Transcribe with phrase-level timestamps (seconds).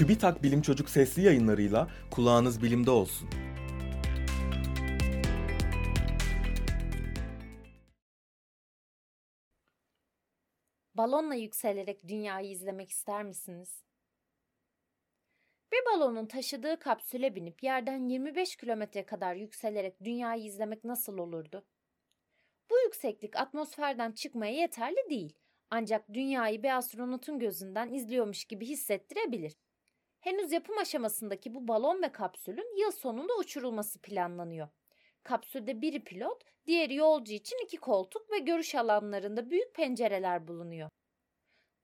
[0.00, 3.30] TÜBİTAK Bilim Çocuk sesli yayınlarıyla kulağınız bilimde olsun.
[10.94, 13.84] Balonla yükselerek dünyayı izlemek ister misiniz?
[15.72, 21.66] Bir balonun taşıdığı kapsüle binip yerden 25 kilometre kadar yükselerek dünyayı izlemek nasıl olurdu?
[22.70, 25.32] Bu yükseklik atmosferden çıkmaya yeterli değil.
[25.70, 29.56] Ancak dünyayı bir astronotun gözünden izliyormuş gibi hissettirebilir.
[30.20, 34.68] Henüz yapım aşamasındaki bu balon ve kapsülün yıl sonunda uçurulması planlanıyor.
[35.22, 40.90] Kapsülde biri pilot, diğeri yolcu için iki koltuk ve görüş alanlarında büyük pencereler bulunuyor.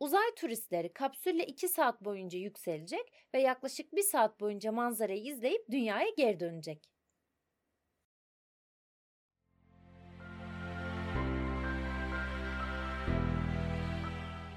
[0.00, 6.10] Uzay turistleri kapsülle 2 saat boyunca yükselecek ve yaklaşık 1 saat boyunca manzarayı izleyip dünyaya
[6.16, 6.93] geri dönecek.